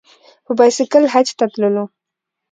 په 0.45 0.51
بایسکل 0.57 1.03
حج 1.13 1.27
ته 1.39 1.45
تللو. 1.53 1.85